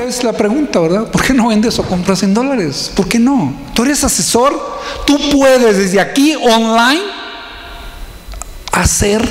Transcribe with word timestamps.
es 0.00 0.22
la 0.24 0.32
pregunta, 0.32 0.80
¿verdad? 0.80 1.10
¿Por 1.10 1.22
qué 1.22 1.32
no 1.32 1.48
vendes 1.48 1.78
o 1.78 1.82
compras 1.82 2.22
en 2.22 2.34
dólares? 2.34 2.90
¿Por 2.94 3.08
qué 3.08 3.18
no? 3.18 3.54
Tú 3.74 3.84
eres 3.84 4.02
asesor, 4.04 4.80
tú 5.06 5.18
puedes 5.30 5.76
desde 5.76 6.00
aquí 6.00 6.34
online 6.36 7.02
hacer 8.72 9.26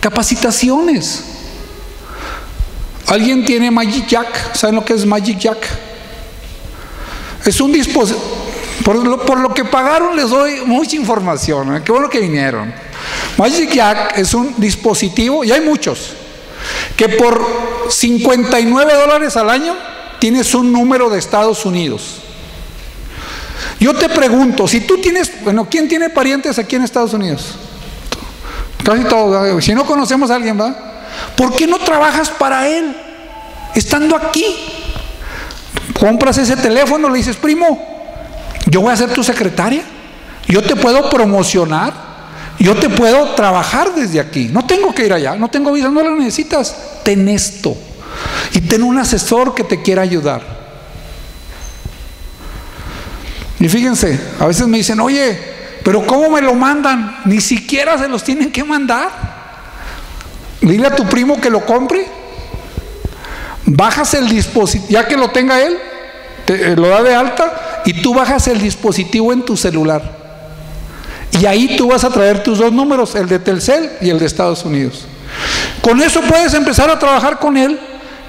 capacitaciones. 0.00 1.24
¿Alguien 3.06 3.44
tiene 3.44 3.70
Magic 3.70 4.06
Jack? 4.06 4.54
¿Saben 4.54 4.76
lo 4.76 4.84
que 4.84 4.94
es 4.94 5.06
Magic 5.06 5.38
Jack? 5.38 5.66
Es 7.44 7.60
un 7.60 7.72
dispositivo, 7.72 8.20
por 8.84 8.96
lo, 8.96 9.24
por 9.24 9.38
lo, 9.38 9.54
que 9.54 9.64
pagaron 9.64 10.16
les 10.16 10.28
doy 10.28 10.62
mucha 10.66 10.96
información, 10.96 11.76
¿eh? 11.76 11.82
qué 11.84 11.92
bueno 11.92 12.10
que 12.10 12.18
vinieron. 12.18 12.72
Magic 13.38 13.72
Jack 13.72 14.18
es 14.18 14.34
un 14.34 14.54
dispositivo, 14.58 15.44
y 15.44 15.52
hay 15.52 15.60
muchos, 15.60 16.14
que 16.96 17.08
por 17.10 17.44
59 17.90 18.94
dólares 18.94 19.36
al 19.36 19.50
año 19.50 19.74
tienes 20.18 20.54
un 20.54 20.72
número 20.72 21.10
de 21.10 21.18
Estados 21.18 21.64
Unidos. 21.66 22.22
Yo 23.80 23.94
te 23.94 24.08
pregunto, 24.08 24.68
si 24.68 24.80
tú 24.80 24.98
tienes, 24.98 25.42
bueno, 25.42 25.66
¿quién 25.70 25.88
tiene 25.88 26.10
parientes 26.10 26.58
aquí 26.58 26.76
en 26.76 26.82
Estados 26.82 27.12
Unidos? 27.12 27.56
Casi 28.84 29.04
todos, 29.04 29.64
si 29.64 29.74
no 29.74 29.84
conocemos 29.84 30.30
a 30.30 30.36
alguien, 30.36 30.60
¿va? 30.60 30.74
¿Por 31.36 31.54
qué 31.56 31.66
no 31.66 31.78
trabajas 31.78 32.30
para 32.30 32.68
él? 32.68 32.96
Estando 33.74 34.16
aquí. 34.16 34.44
Compras 35.98 36.38
ese 36.38 36.56
teléfono, 36.56 37.08
le 37.08 37.18
dices, 37.18 37.36
primo, 37.36 37.96
yo 38.66 38.80
voy 38.80 38.92
a 38.92 38.96
ser 38.96 39.12
tu 39.12 39.22
secretaria. 39.22 39.82
Yo 40.46 40.62
te 40.62 40.76
puedo 40.76 41.08
promocionar. 41.10 42.05
Yo 42.58 42.74
te 42.76 42.88
puedo 42.88 43.34
trabajar 43.34 43.94
desde 43.94 44.20
aquí. 44.20 44.48
No 44.52 44.66
tengo 44.66 44.94
que 44.94 45.06
ir 45.06 45.12
allá. 45.12 45.36
No 45.36 45.48
tengo 45.48 45.72
visa. 45.72 45.88
No 45.88 46.02
lo 46.02 46.16
necesitas. 46.16 46.74
Ten 47.02 47.28
esto. 47.28 47.76
Y 48.52 48.60
ten 48.62 48.82
un 48.82 48.98
asesor 48.98 49.54
que 49.54 49.64
te 49.64 49.82
quiera 49.82 50.02
ayudar. 50.02 50.56
Y 53.58 53.68
fíjense, 53.68 54.18
a 54.38 54.46
veces 54.46 54.66
me 54.66 54.78
dicen, 54.78 55.00
oye, 55.00 55.38
pero 55.82 56.06
¿cómo 56.06 56.30
me 56.30 56.42
lo 56.42 56.54
mandan? 56.54 57.20
Ni 57.24 57.40
siquiera 57.40 57.96
se 57.98 58.08
los 58.08 58.22
tienen 58.22 58.52
que 58.52 58.64
mandar. 58.64 59.08
Dile 60.60 60.88
a 60.88 60.94
tu 60.94 61.04
primo 61.04 61.40
que 61.40 61.50
lo 61.50 61.64
compre. 61.64 62.06
Bajas 63.64 64.14
el 64.14 64.28
dispositivo, 64.28 64.90
ya 64.90 65.06
que 65.08 65.16
lo 65.16 65.30
tenga 65.30 65.60
él, 65.60 65.76
te, 66.44 66.76
lo 66.76 66.88
da 66.88 67.02
de 67.02 67.14
alta 67.14 67.82
y 67.84 68.00
tú 68.00 68.14
bajas 68.14 68.46
el 68.48 68.60
dispositivo 68.60 69.32
en 69.32 69.44
tu 69.44 69.56
celular. 69.56 70.25
Y 71.40 71.46
ahí 71.46 71.76
tú 71.76 71.88
vas 71.88 72.04
a 72.04 72.10
traer 72.10 72.42
tus 72.42 72.58
dos 72.58 72.72
números, 72.72 73.14
el 73.14 73.28
de 73.28 73.38
Telcel 73.38 73.90
y 74.00 74.10
el 74.10 74.18
de 74.18 74.26
Estados 74.26 74.64
Unidos. 74.64 75.06
Con 75.80 76.00
eso 76.02 76.20
puedes 76.22 76.54
empezar 76.54 76.90
a 76.90 76.98
trabajar 76.98 77.38
con 77.38 77.56
él. 77.56 77.78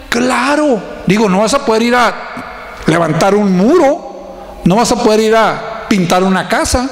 Claro, 0.09 0.81
digo, 1.05 1.29
no 1.29 1.39
vas 1.39 1.53
a 1.53 1.65
poder 1.65 1.83
ir 1.83 1.95
a 1.95 2.13
levantar 2.85 3.35
un 3.35 3.55
muro, 3.55 4.61
no 4.63 4.75
vas 4.75 4.91
a 4.91 5.01
poder 5.01 5.19
ir 5.21 5.35
a 5.35 5.85
pintar 5.87 6.23
una 6.23 6.47
casa. 6.47 6.89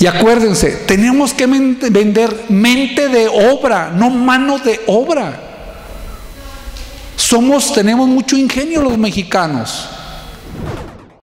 Y 0.00 0.06
acuérdense, 0.06 0.70
tenemos 0.86 1.34
que 1.34 1.46
vender 1.46 2.44
mente 2.48 3.08
de 3.08 3.28
obra, 3.28 3.90
no 3.92 4.10
mano 4.10 4.58
de 4.58 4.80
obra. 4.86 5.40
Somos, 7.16 7.72
tenemos 7.72 8.08
mucho 8.08 8.36
ingenio 8.36 8.80
los 8.80 8.96
mexicanos. 8.96 9.88